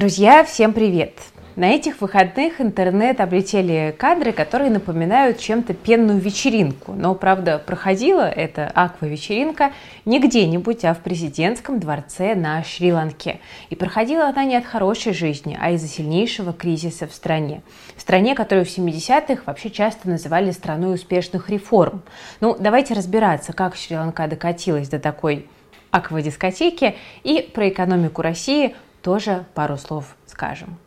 Друзья, 0.00 0.44
всем 0.44 0.72
привет! 0.72 1.12
На 1.56 1.72
этих 1.72 2.00
выходных 2.00 2.58
интернет 2.58 3.20
облетели 3.20 3.94
кадры, 3.98 4.32
которые 4.32 4.70
напоминают 4.70 5.38
чем-то 5.38 5.74
пенную 5.74 6.18
вечеринку. 6.18 6.94
Но, 6.94 7.14
правда, 7.14 7.58
проходила 7.58 8.22
эта 8.22 8.72
аква-вечеринка 8.74 9.72
не 10.06 10.18
где-нибудь, 10.18 10.86
а 10.86 10.94
в 10.94 11.00
президентском 11.00 11.78
дворце 11.78 12.34
на 12.34 12.64
Шри-Ланке. 12.64 13.40
И 13.68 13.76
проходила 13.76 14.26
она 14.26 14.44
не 14.44 14.56
от 14.56 14.64
хорошей 14.64 15.12
жизни, 15.12 15.58
а 15.60 15.72
из-за 15.72 15.88
сильнейшего 15.88 16.54
кризиса 16.54 17.06
в 17.06 17.12
стране. 17.12 17.60
В 17.94 18.00
стране, 18.00 18.34
которую 18.34 18.64
в 18.64 18.70
70-х 18.70 19.42
вообще 19.44 19.68
часто 19.68 20.08
называли 20.08 20.50
страной 20.52 20.94
успешных 20.94 21.50
реформ. 21.50 22.00
Ну, 22.40 22.56
давайте 22.58 22.94
разбираться, 22.94 23.52
как 23.52 23.76
Шри-Ланка 23.76 24.28
докатилась 24.28 24.88
до 24.88 24.98
такой 24.98 25.46
аквадискотеки 25.90 26.96
и 27.22 27.42
про 27.52 27.68
экономику 27.68 28.22
России– 28.22 28.74
тоже 29.02 29.46
пару 29.54 29.76
слов 29.76 30.16
скажем. 30.26 30.78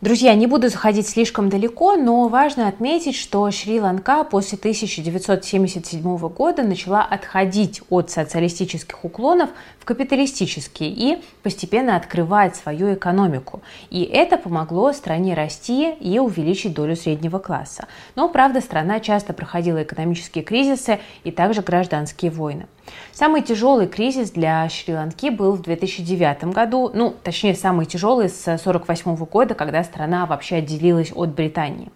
Друзья, 0.00 0.34
не 0.34 0.46
буду 0.46 0.70
заходить 0.70 1.06
слишком 1.06 1.50
далеко, 1.50 1.94
но 1.96 2.26
важно 2.28 2.68
отметить, 2.68 3.14
что 3.14 3.50
Шри-Ланка 3.50 4.24
после 4.24 4.56
1977 4.56 6.16
года 6.28 6.62
начала 6.62 7.02
отходить 7.02 7.82
от 7.90 8.10
социалистических 8.10 9.04
уклонов 9.04 9.50
в 9.78 9.84
капиталистические 9.84 10.88
и 10.88 11.22
постепенно 11.42 11.96
открывать 11.96 12.56
свою 12.56 12.94
экономику. 12.94 13.60
И 13.90 14.02
это 14.04 14.38
помогло 14.38 14.94
стране 14.94 15.34
расти 15.34 15.92
и 15.92 16.18
увеличить 16.18 16.72
долю 16.72 16.96
среднего 16.96 17.38
класса. 17.38 17.86
Но, 18.16 18.30
правда, 18.30 18.62
страна 18.62 19.00
часто 19.00 19.34
проходила 19.34 19.82
экономические 19.82 20.44
кризисы 20.44 20.98
и 21.24 21.30
также 21.30 21.60
гражданские 21.60 22.30
войны. 22.30 22.68
Самый 23.12 23.42
тяжелый 23.42 23.86
кризис 23.86 24.30
для 24.30 24.68
Шри-Ланки 24.68 25.30
был 25.30 25.52
в 25.52 25.62
2009 25.62 26.44
году, 26.44 26.90
ну, 26.94 27.14
точнее, 27.22 27.54
самый 27.54 27.86
тяжелый 27.86 28.28
с 28.28 28.42
1948 28.42 29.16
года, 29.26 29.54
когда 29.54 29.84
страна 29.84 30.26
вообще 30.26 30.56
отделилась 30.56 31.12
от 31.14 31.30
Британии. 31.30 31.90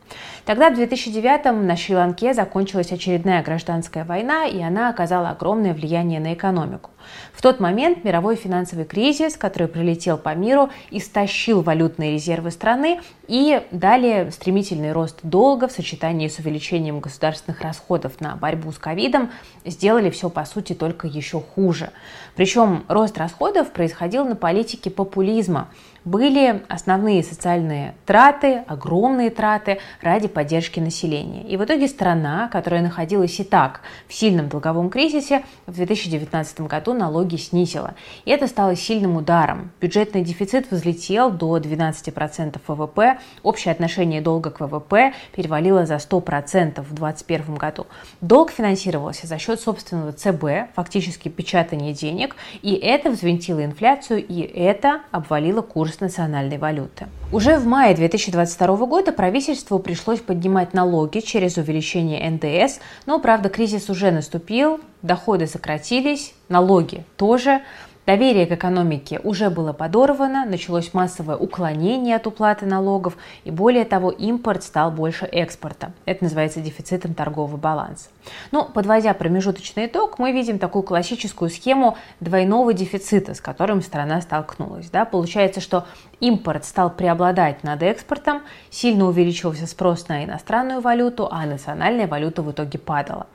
Тогда, 0.45 0.71
в 0.71 0.75
2009 0.75 1.67
на 1.67 1.77
Шри-Ланке 1.77 2.35
закончилась 2.35 2.93
очередная 2.93 3.43
гражданская 3.43 4.05
война, 4.05 4.47
и 4.47 4.61
она 4.61 4.91
оказала 4.91 5.31
огромное 5.31 5.73
влияние 5.73 6.21
на 6.21 6.35
экономику. 6.35 6.91
В 7.33 7.43
тот 7.43 7.61
момент 7.61 8.05
мировой 8.05 8.37
финансовый 8.37 8.85
кризис, 8.85 9.37
который 9.37 9.69
прилетел 9.69 10.19
по 10.19 10.35
миру, 10.35 10.71
истощил 10.91 11.63
валютные 11.63 12.13
резервы 12.13 12.51
страны 12.51 13.01
и 13.27 13.63
далее 13.71 14.31
стремительный 14.31 14.93
рост 14.93 15.21
долга 15.23 15.69
в 15.69 15.73
сочетании 15.73 16.29
с 16.29 16.39
увеличением 16.39 17.01
государственных 17.01 17.61
расходов 17.61 18.21
на 18.21 18.37
борьбу 18.37 18.73
с 18.73 18.79
ковидом 18.79 19.31
сделали 19.65 20.11
все, 20.11 20.31
по 20.31 20.45
сути, 20.45 20.75
только 20.85 21.07
еще 21.07 21.41
хуже. 21.41 21.89
Причем 22.37 22.85
рост 22.89 23.17
расходов 23.17 23.71
происходил 23.71 24.27
на 24.27 24.37
политике 24.37 24.91
популизма, 24.91 25.69
были 26.05 26.63
основные 26.69 27.23
социальные 27.23 27.95
траты, 28.05 28.63
огромные 28.67 29.31
траты 29.31 29.79
ради 30.03 30.29
поддержки 30.29 30.79
населения. 30.79 31.43
И 31.45 31.57
в 31.57 31.65
итоге 31.65 31.89
страна, 31.89 32.49
которая 32.53 32.83
находилась 32.83 33.41
и 33.41 33.45
так 33.45 33.81
в 34.07 34.13
сильном 34.13 34.51
долговом 34.51 34.91
кризисе, 34.91 35.45
в 35.67 35.73
2019 35.73 36.61
году 36.63 36.93
налоги 36.93 37.37
снизила. 37.37 37.95
И 38.27 38.31
это 38.31 38.47
стало 38.47 38.77
сильным 38.77 39.17
ударом. 39.17 39.71
Бюджетный 39.81 40.23
дефицит 40.23 40.71
взлетел 40.71 41.31
до 41.31 41.57
12% 41.57 42.61
ВВП, 42.67 43.19
общее 43.43 43.73
отношение 43.73 44.21
долга 44.21 44.51
к 44.51 44.61
ВВП 44.61 45.15
перевалило 45.35 45.87
за 45.87 45.95
100% 45.95 46.83
в 46.83 46.93
2021 46.93 47.55
году. 47.55 47.87
Долг 48.21 48.51
финансировался 48.51 49.27
за 49.27 49.39
счет 49.39 49.59
собственного 49.59 50.13
ЦБ, 50.13 50.64
фактически 50.75 51.29
печатания 51.29 51.93
денег, 51.93 52.37
и 52.63 52.75
это 52.75 53.11
взвинтило 53.11 53.65
инфляцию, 53.65 54.25
и 54.27 54.41
это 54.41 55.03
обвалило 55.11 55.63
курс 55.63 56.01
национальной 56.01 56.59
валюты. 56.59 57.07
Уже 57.33 57.59
в 57.59 57.67
мае 57.67 57.95
2022 57.95 58.87
года 58.87 59.13
правительству 59.13 59.79
пришлось 59.79 60.21
поднимать 60.21 60.75
налоги 60.75 61.21
через 61.21 61.57
увеличение 61.57 62.31
НДС, 62.31 62.79
но, 63.07 63.19
правда, 63.19 63.49
кризис 63.49 63.91
уже 63.91 64.11
наступил, 64.11 64.81
доходы 65.03 65.47
сократились, 65.47 66.35
налоги 66.49 67.05
тоже. 67.17 67.63
Доверие 68.07 68.45
к 68.45 68.53
экономике 68.53 69.19
уже 69.25 69.49
было 69.49 69.73
подорвано, 69.73 70.45
началось 70.45 70.93
массовое 70.93 71.37
уклонение 71.37 72.17
от 72.17 72.27
уплаты 72.27 72.67
налогов, 72.67 73.17
и 73.45 73.51
более 73.51 73.87
того, 73.87 74.11
импорт 74.11 74.63
стал 74.63 74.91
больше 74.91 75.25
экспорта. 75.25 75.93
Это 76.05 76.25
называется 76.25 76.61
дефицитом 76.61 77.15
торгового 77.15 77.57
баланса. 77.57 78.11
Но, 78.53 78.65
подводя 78.65 79.15
промежуточный 79.15 79.87
итог, 79.87 80.19
мы 80.19 80.33
видим 80.33 80.59
такую 80.59 80.83
классическую 80.83 81.49
схему 81.49 81.97
двойного 82.21 82.75
дефицита, 82.75 83.33
с 83.33 83.41
которым 83.41 83.81
страна 83.81 84.21
столкнулась. 84.21 84.91
Да? 84.91 85.07
Получается, 85.07 85.63
что 85.63 85.87
импорт 86.21 86.67
стал 86.67 86.91
преобладать 86.91 87.65
над 87.65 87.83
экспортом, 87.83 88.43
сильно 88.69 89.07
увеличивался 89.07 89.67
спрос 89.67 90.09
на 90.09 90.25
иностранную 90.25 90.83
валюту, 90.83 91.27
а 91.31 91.47
национальная 91.47 92.07
валюта 92.07 92.43
в 92.43 92.53
итоге 92.53 92.79
падала. 92.79 93.27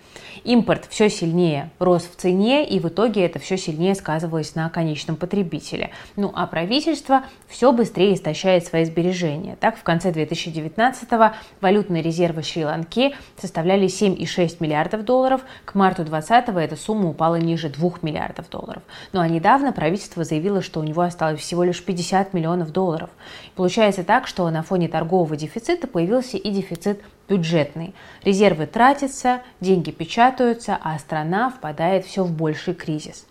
Импорт 0.44 0.86
все 0.90 1.10
сильнее 1.10 1.72
рос 1.80 2.04
в 2.04 2.16
цене, 2.16 2.68
и 2.68 2.80
в 2.80 2.88
итоге 2.88 3.26
это 3.26 3.40
все 3.40 3.58
сильнее 3.58 3.96
сказывалось 3.96 4.56
на 4.60 4.70
конечном 4.70 5.16
потребителе. 5.16 5.92
Ну 6.16 6.32
а 6.36 6.46
правительство 6.48 7.24
все 7.48 7.72
быстрее 7.72 8.14
истощает 8.14 8.66
свои 8.66 8.84
сбережения. 8.84 9.56
Так, 9.60 9.78
в 9.78 9.84
конце 9.84 10.12
2019-го 10.12 11.36
валютные 11.62 12.04
резервы 12.04 12.44
Шри-Ланки 12.44 13.16
составляли 13.38 13.88
7,6 13.88 14.58
миллиардов 14.60 15.06
долларов, 15.06 15.42
к 15.66 15.76
марту 15.76 16.04
2020 16.04 16.50
эта 16.58 16.76
сумма 16.76 17.10
упала 17.10 17.36
ниже 17.36 17.70
2 17.70 17.92
миллиардов 18.02 18.50
долларов. 18.50 18.84
Ну 19.14 19.22
а 19.22 19.28
недавно 19.28 19.72
правительство 19.72 20.24
заявило, 20.24 20.62
что 20.62 20.80
у 20.80 20.84
него 20.84 21.02
осталось 21.02 21.40
всего 21.40 21.64
лишь 21.64 21.84
50 21.84 22.34
миллионов 22.34 22.72
долларов. 22.72 23.10
Получается 23.56 24.04
так, 24.04 24.28
что 24.28 24.50
на 24.50 24.64
фоне 24.64 24.90
торгового 24.90 25.36
дефицита 25.36 25.88
появился 25.88 26.38
и 26.38 26.52
дефицит 26.52 27.02
бюджетный. 27.30 27.94
Резервы 28.24 28.66
тратятся, 28.66 29.42
деньги 29.62 29.92
печатаются, 29.92 30.78
а 30.82 30.98
страна 31.00 31.50
впадает 31.50 32.06
все 32.06 32.24
в 32.24 32.32
больший 32.32 32.74
кризис. 32.74 33.26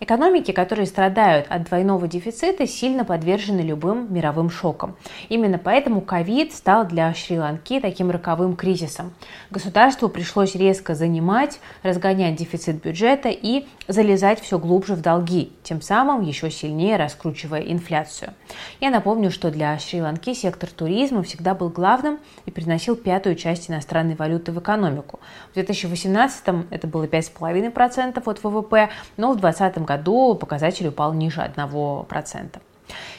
Экономики, 0.00 0.52
которые 0.52 0.86
страдают 0.86 1.46
от 1.48 1.64
двойного 1.64 2.06
дефицита, 2.06 2.68
сильно 2.68 3.04
подвержены 3.04 3.62
любым 3.62 4.12
мировым 4.14 4.48
шокам. 4.48 4.96
Именно 5.28 5.58
поэтому 5.58 6.00
ковид 6.00 6.54
стал 6.54 6.86
для 6.86 7.12
Шри-Ланки 7.12 7.80
таким 7.80 8.12
роковым 8.12 8.54
кризисом. 8.54 9.12
Государству 9.50 10.08
пришлось 10.08 10.54
резко 10.54 10.94
занимать, 10.94 11.58
разгонять 11.82 12.36
дефицит 12.36 12.80
бюджета 12.80 13.28
и 13.30 13.66
залезать 13.88 14.40
все 14.40 14.60
глубже 14.60 14.94
в 14.94 15.00
долги, 15.00 15.52
тем 15.64 15.82
самым 15.82 16.22
еще 16.22 16.48
сильнее 16.48 16.96
раскручивая 16.96 17.62
инфляцию. 17.62 18.34
Я 18.78 18.90
напомню, 18.90 19.32
что 19.32 19.50
для 19.50 19.76
Шри-Ланки 19.80 20.32
сектор 20.32 20.70
туризма 20.70 21.24
всегда 21.24 21.54
был 21.54 21.70
главным 21.70 22.20
и 22.46 22.52
приносил 22.52 22.94
пятую 22.94 23.34
часть 23.34 23.68
иностранной 23.68 24.14
валюты 24.14 24.52
в 24.52 24.60
экономику. 24.60 25.18
В 25.50 25.54
2018 25.54 26.44
это 26.70 26.86
было 26.86 27.06
5,5% 27.06 28.22
от 28.24 28.44
ВВП, 28.44 28.90
но 29.16 29.32
в 29.32 29.40
2020 29.40 29.87
году 29.88 30.34
показатель 30.34 30.88
упал 30.88 31.14
ниже 31.14 31.40
1%. 31.40 32.60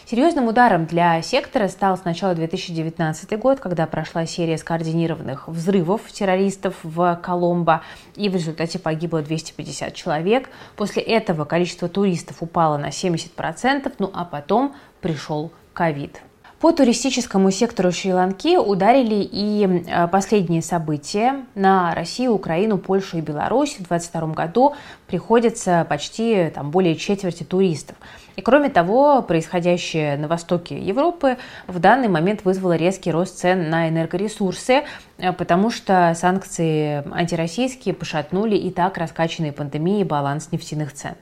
Серьезным 0.05 0.47
ударом 0.47 0.85
для 0.85 1.21
сектора 1.21 1.67
стал 1.67 1.97
сначала 1.97 2.33
2019 2.33 3.37
год, 3.39 3.59
когда 3.59 3.85
прошла 3.85 4.25
серия 4.25 4.57
скоординированных 4.57 5.47
взрывов 5.47 6.11
террористов 6.11 6.75
в 6.83 7.19
Коломбо, 7.21 7.81
и 8.15 8.29
в 8.29 8.33
результате 8.33 8.79
погибло 8.79 9.21
250 9.21 9.93
человек. 9.93 10.49
После 10.75 11.03
этого 11.03 11.45
количество 11.45 11.87
туристов 11.87 12.37
упало 12.41 12.77
на 12.77 12.89
70%, 12.89 13.93
ну 13.99 14.09
а 14.13 14.25
потом 14.25 14.75
пришел 15.01 15.51
ковид. 15.73 16.21
По 16.59 16.73
туристическому 16.73 17.51
сектору 17.51 17.89
Шри-Ланки 17.89 18.57
ударили 18.57 19.25
и 19.31 19.85
э, 19.87 20.09
последние 20.09 20.61
события. 20.61 21.45
На 21.55 21.95
Россию, 21.95 22.33
Украину, 22.33 22.77
Польшу 22.77 23.17
и 23.17 23.21
Беларусь 23.21 23.75
в 23.75 23.87
2022 23.87 24.33
году 24.33 24.75
приходится 25.07 25.85
почти 25.87 26.51
там, 26.53 26.69
более 26.69 26.97
четверти 26.97 27.43
туристов. 27.43 27.95
И 28.35 28.41
кроме 28.41 28.67
того, 28.67 29.21
происходящее 29.21 30.17
на 30.17 30.27
востоке 30.27 30.77
Европы 30.77 31.37
в 31.67 31.79
данный 31.79 32.09
момент 32.09 32.43
вызвало 32.43 32.75
резкий 32.75 33.11
рост 33.11 33.37
цен 33.37 33.69
на 33.69 33.87
энергоресурсы, 33.87 34.83
э, 35.17 35.31
потому 35.31 35.69
что 35.71 36.13
санкции 36.13 37.09
антироссийские 37.09 37.93
пошатнули 37.93 38.57
и 38.57 38.69
так 38.69 38.97
раскачанные 38.97 39.53
пандемией 39.53 40.03
баланс 40.03 40.49
нефтяных 40.51 40.91
цен. 40.91 41.15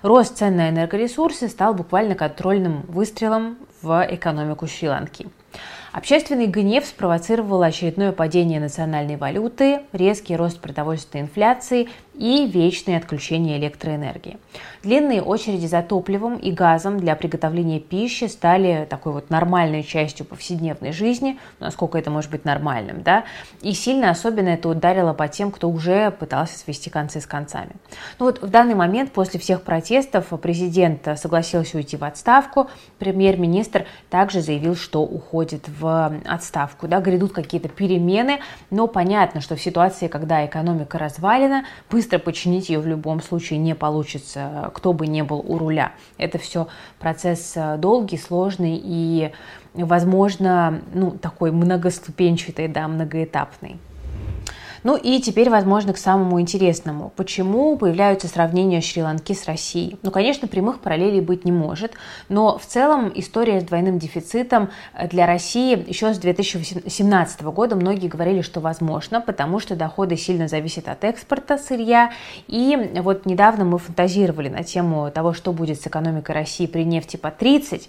Рост 0.00 0.38
цен 0.38 0.56
на 0.56 0.70
энергоресурсы 0.70 1.48
стал 1.48 1.74
буквально 1.74 2.14
контрольным 2.14 2.86
выстрелом 2.88 3.58
в 3.82 4.06
экономику 4.10 4.66
Шри-Ланки. 4.66 5.28
Общественный 5.92 6.46
гнев 6.46 6.84
спровоцировал 6.84 7.62
очередное 7.62 8.12
падение 8.12 8.60
национальной 8.60 9.16
валюты, 9.16 9.80
резкий 9.92 10.36
рост 10.36 10.60
продовольственной 10.60 11.24
инфляции 11.24 11.88
и 12.14 12.46
вечные 12.46 12.98
отключения 12.98 13.58
электроэнергии. 13.58 14.38
Длинные 14.82 15.22
очереди 15.22 15.66
за 15.66 15.82
топливом 15.82 16.36
и 16.36 16.50
газом 16.50 16.98
для 16.98 17.14
приготовления 17.14 17.78
пищи 17.78 18.24
стали 18.24 18.86
такой 18.90 19.12
вот 19.12 19.30
нормальной 19.30 19.84
частью 19.84 20.26
повседневной 20.26 20.92
жизни, 20.92 21.38
насколько 21.60 21.96
это 21.96 22.10
может 22.10 22.30
быть 22.30 22.44
нормальным, 22.44 23.02
да, 23.02 23.24
и 23.62 23.72
сильно 23.72 24.10
особенно 24.10 24.48
это 24.48 24.68
ударило 24.68 25.14
по 25.14 25.28
тем, 25.28 25.52
кто 25.52 25.70
уже 25.70 26.10
пытался 26.10 26.58
свести 26.58 26.90
концы 26.90 27.20
с 27.20 27.26
концами. 27.26 27.70
Ну 28.18 28.26
вот 28.26 28.42
в 28.42 28.48
данный 28.48 28.74
момент 28.74 29.12
после 29.12 29.38
всех 29.38 29.62
протестов 29.62 30.26
президент 30.42 31.08
согласился 31.16 31.76
уйти 31.76 31.96
в 31.96 32.02
отставку, 32.02 32.68
премьер-министр 32.98 33.86
также 34.10 34.40
заявил, 34.40 34.74
что 34.74 35.02
уходит 35.02 35.68
в 35.68 35.77
отставку, 35.84 36.88
да, 36.88 37.00
грядут 37.00 37.32
какие-то 37.32 37.68
перемены, 37.68 38.40
но 38.70 38.86
понятно, 38.86 39.40
что 39.40 39.56
в 39.56 39.60
ситуации, 39.60 40.08
когда 40.08 40.44
экономика 40.44 40.98
развалена, 40.98 41.64
быстро 41.90 42.08
быстро 42.08 42.18
починить 42.18 42.68
ее 42.68 42.80
в 42.80 42.86
любом 42.86 43.20
случае 43.20 43.58
не 43.58 43.74
получится, 43.74 44.70
кто 44.74 44.92
бы 44.92 45.06
ни 45.06 45.22
был 45.22 45.44
у 45.46 45.58
руля. 45.58 45.92
Это 46.16 46.38
все 46.38 46.68
процесс 46.98 47.52
э, 47.56 47.76
долгий, 47.76 48.16
сложный 48.16 48.80
и, 48.82 49.30
возможно, 49.74 50.80
ну, 50.94 51.10
такой 51.10 51.50
многоступенчатый, 51.50 52.68
да, 52.68 52.88
многоэтапный. 52.88 53.78
Ну 54.84 54.96
и 54.96 55.20
теперь, 55.20 55.50
возможно, 55.50 55.92
к 55.92 55.98
самому 55.98 56.40
интересному. 56.40 57.12
Почему 57.16 57.76
появляются 57.76 58.28
сравнения 58.28 58.80
Шри-Ланки 58.80 59.32
с 59.32 59.46
Россией? 59.46 59.98
Ну, 60.02 60.10
конечно, 60.10 60.48
прямых 60.48 60.80
параллелей 60.80 61.20
быть 61.20 61.44
не 61.44 61.52
может, 61.52 61.92
но 62.28 62.58
в 62.58 62.66
целом 62.66 63.10
история 63.14 63.60
с 63.60 63.64
двойным 63.64 63.98
дефицитом 63.98 64.70
для 65.10 65.26
России 65.26 65.84
еще 65.88 66.14
с 66.14 66.18
2017 66.18 67.42
года 67.42 67.76
многие 67.76 68.08
говорили, 68.08 68.42
что 68.42 68.60
возможно, 68.60 69.20
потому 69.20 69.58
что 69.58 69.76
доходы 69.76 70.16
сильно 70.16 70.48
зависят 70.48 70.88
от 70.88 71.04
экспорта 71.04 71.58
сырья. 71.58 72.12
И 72.46 72.92
вот 72.96 73.26
недавно 73.26 73.64
мы 73.64 73.78
фантазировали 73.78 74.48
на 74.48 74.62
тему 74.62 75.10
того, 75.10 75.32
что 75.32 75.52
будет 75.52 75.80
с 75.80 75.86
экономикой 75.86 76.32
России 76.32 76.66
при 76.66 76.84
нефти 76.84 77.16
по 77.16 77.30
30, 77.30 77.88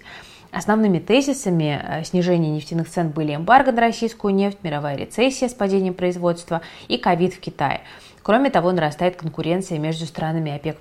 Основными 0.52 0.98
тезисами 0.98 1.80
э, 1.82 2.04
снижения 2.04 2.50
нефтяных 2.50 2.88
цен 2.88 3.10
были 3.10 3.34
эмбарго 3.34 3.70
на 3.70 3.82
российскую 3.82 4.34
нефть, 4.34 4.58
мировая 4.62 4.96
рецессия 4.96 5.48
с 5.48 5.54
падением 5.54 5.94
производства 5.94 6.60
и 6.88 6.98
ковид 6.98 7.34
в 7.34 7.40
Китае. 7.40 7.82
Кроме 8.22 8.50
того, 8.50 8.72
нарастает 8.72 9.16
конкуренция 9.16 9.78
между 9.78 10.06
странами 10.06 10.54
ОПЕК+. 10.54 10.76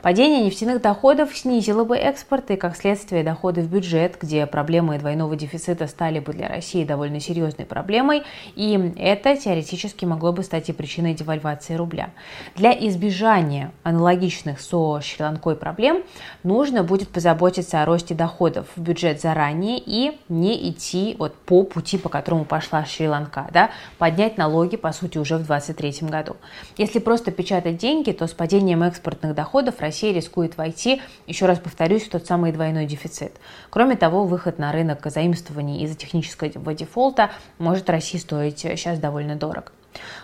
Падение 0.00 0.44
нефтяных 0.44 0.80
доходов 0.80 1.36
снизило 1.36 1.84
бы 1.84 1.96
экспорт 1.96 2.50
и, 2.50 2.56
как 2.56 2.76
следствие, 2.76 3.22
доходы 3.22 3.60
в 3.60 3.70
бюджет, 3.70 4.16
где 4.20 4.46
проблемы 4.46 4.98
двойного 4.98 5.36
дефицита 5.36 5.86
стали 5.86 6.18
бы 6.18 6.32
для 6.32 6.48
России 6.48 6.84
довольно 6.84 7.20
серьезной 7.20 7.66
проблемой, 7.66 8.22
и 8.54 8.92
это 8.96 9.36
теоретически 9.36 10.04
могло 10.04 10.32
бы 10.32 10.42
стать 10.42 10.68
и 10.68 10.72
причиной 10.72 11.14
девальвации 11.14 11.74
рубля. 11.74 12.10
Для 12.54 12.72
избежания 12.72 13.72
аналогичных 13.82 14.60
со 14.60 15.00
Шри-Ланкой 15.00 15.56
проблем 15.56 16.02
нужно 16.42 16.84
будет 16.84 17.08
позаботиться 17.08 17.82
о 17.82 17.84
росте 17.84 18.14
доходов 18.14 18.66
в 18.76 18.80
бюджет 18.80 19.20
заранее 19.20 19.82
и 19.84 20.18
не 20.28 20.70
идти 20.70 21.16
вот 21.18 21.34
по 21.34 21.64
пути, 21.64 21.98
по 21.98 22.08
которому 22.08 22.44
пошла 22.44 22.84
Шри-Ланка, 22.84 23.48
да, 23.52 23.70
поднять 23.98 24.38
налоги, 24.38 24.76
по 24.76 24.92
сути, 24.92 25.18
уже 25.18 25.36
в 25.36 25.46
2023 25.46 26.08
году. 26.08 26.36
Если 26.76 26.98
просто 26.98 27.30
печатать 27.30 27.76
деньги, 27.76 28.12
то 28.12 28.26
с 28.26 28.32
падением 28.32 28.82
экспортных 28.82 29.34
доходов 29.34 29.80
Россия 29.80 30.12
рискует 30.12 30.56
войти, 30.56 31.00
еще 31.26 31.46
раз 31.46 31.58
повторюсь, 31.58 32.04
в 32.04 32.10
тот 32.10 32.26
самый 32.26 32.52
двойной 32.52 32.86
дефицит. 32.86 33.32
Кроме 33.70 33.96
того, 33.96 34.24
выход 34.24 34.58
на 34.58 34.72
рынок 34.72 35.06
заимствований 35.06 35.82
из-за 35.84 35.96
технического 35.96 36.74
дефолта 36.74 37.30
может 37.58 37.90
России 37.90 38.18
стоить 38.18 38.58
сейчас 38.58 38.98
довольно 38.98 39.36
дорого. 39.36 39.72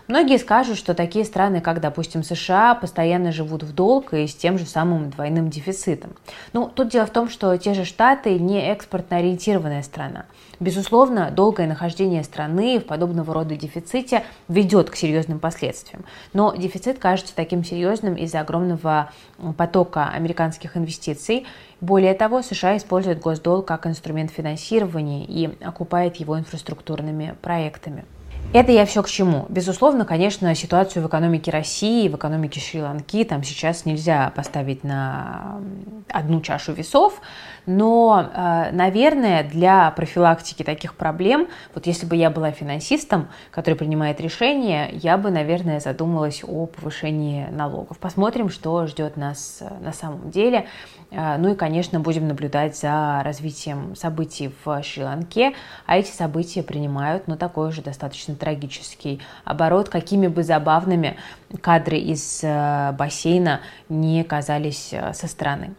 Многие 0.09 0.39
скажут, 0.39 0.79
что 0.79 0.95
такие 0.95 1.25
страны, 1.25 1.61
как, 1.61 1.81
допустим, 1.81 2.23
США, 2.23 2.75
постоянно 2.75 3.33
живут 3.33 3.63
в 3.63 3.75
долг 3.75 4.13
и 4.15 4.27
с 4.27 4.35
тем 4.35 4.59
же 4.59 4.67
самым 4.67 5.11
двойным 5.11 5.49
дефицитом. 5.49 6.13
Ну, 6.53 6.69
тут 6.69 6.89
дело 6.89 7.07
в 7.07 7.11
том, 7.11 7.29
что 7.29 7.57
те 7.57 7.75
же 7.75 7.85
Штаты 7.85 8.39
не 8.39 8.61
экспортно 8.61 9.19
ориентированная 9.19 9.83
страна. 9.83 10.27
Безусловно, 10.61 11.31
долгое 11.31 11.67
нахождение 11.67 12.23
страны 12.25 12.79
в 12.79 12.85
подобного 12.85 13.35
рода 13.35 13.57
дефиците 13.57 14.25
ведет 14.49 14.91
к 14.91 14.97
серьезным 14.97 15.41
последствиям. 15.41 16.05
Но 16.33 16.55
дефицит 16.55 16.99
кажется 16.99 17.35
таким 17.35 17.65
серьезным 17.65 18.15
из-за 18.15 18.41
огромного 18.41 19.11
потока 19.57 20.09
американских 20.09 20.77
инвестиций. 20.77 21.47
Более 21.81 22.15
того, 22.15 22.43
США 22.43 22.77
использует 22.77 23.21
госдолг 23.21 23.67
как 23.67 23.87
инструмент 23.87 24.31
финансирования 24.31 25.25
и 25.25 25.51
окупает 25.65 26.17
его 26.17 26.39
инфраструктурными 26.39 27.35
проектами. 27.43 28.05
Это 28.53 28.71
я 28.71 28.85
все 28.85 29.03
к 29.03 29.09
чему. 29.09 29.47
Безусловно, 29.49 30.05
конечно, 30.05 30.55
ситуацию 30.55 31.03
в 31.03 31.09
экономике 31.09 31.51
России, 31.51 32.07
в 32.09 32.17
экономике 32.17 32.61
Шри-Ланки 32.61 33.25
там 33.25 33.43
сейчас 33.43 33.87
нельзя 33.87 34.31
поставить 34.37 34.85
на 34.85 35.63
одну 36.11 36.43
чашу 36.43 36.75
весов, 36.75 37.23
но, 37.65 38.29
э, 38.35 38.71
наверное, 38.73 39.43
для 39.43 39.91
профилактики 39.93 40.65
таких 40.65 40.97
проблем, 40.97 41.49
вот 41.75 41.87
если 41.87 42.05
бы 42.05 42.15
я 42.17 42.29
была 42.29 42.51
финансистом, 42.51 43.29
который 43.51 43.75
принимает 43.75 44.21
решения, 44.21 44.91
я 44.93 45.17
бы, 45.17 45.31
наверное, 45.31 45.81
задумалась 45.81 46.43
о 46.47 46.67
повышении 46.67 47.47
налогов. 47.47 47.99
Посмотрим, 47.99 48.51
что 48.51 48.87
ждет 48.87 49.17
нас 49.17 49.59
э, 49.61 49.71
на 49.81 49.93
самом 49.93 50.31
деле. 50.31 50.67
Э, 51.11 51.37
ну 51.39 51.53
и, 51.53 51.55
конечно, 51.55 52.01
будем 52.01 52.29
наблюдать 52.29 52.77
за 52.77 53.23
развитием 53.25 53.95
событий 53.97 54.53
в 54.65 54.83
Шри-Ланке, 54.83 55.55
а 55.87 55.97
эти 55.97 56.11
события 56.11 56.63
принимают, 56.63 57.29
ну, 57.29 57.37
такой 57.37 57.69
уже 57.69 57.81
достаточно 57.81 58.35
трагический 58.43 59.21
оборот, 59.45 59.89
какими 59.89 60.27
бы 60.27 60.43
забавными 60.43 61.17
кадры 61.61 61.99
из 61.99 62.43
бассейна 62.43 63.61
не 63.89 64.25
казались 64.25 64.93
со 65.13 65.29
стороны. 65.29 65.75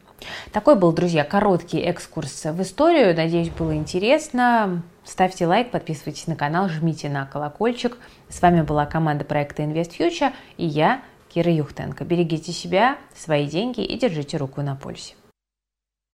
Такой 0.53 0.75
был, 0.75 0.93
друзья, 0.93 1.25
короткий 1.25 1.81
экскурс 1.81 2.45
в 2.45 2.61
историю. 2.61 3.13
Надеюсь, 3.13 3.49
было 3.49 3.75
интересно. 3.75 4.81
Ставьте 5.03 5.45
лайк, 5.45 5.71
подписывайтесь 5.71 6.27
на 6.27 6.37
канал, 6.37 6.69
жмите 6.69 7.09
на 7.09 7.25
колокольчик. 7.25 7.97
С 8.29 8.41
вами 8.41 8.61
была 8.61 8.85
команда 8.85 9.25
проекта 9.25 9.63
Invest 9.63 9.97
Future 9.99 10.31
и 10.55 10.65
я, 10.65 11.01
Кира 11.27 11.51
Юхтенко. 11.51 12.05
Берегите 12.05 12.53
себя, 12.53 12.95
свои 13.13 13.47
деньги 13.47 13.81
и 13.81 13.99
держите 13.99 14.37
руку 14.37 14.61
на 14.61 14.77
пульсе. 14.77 15.15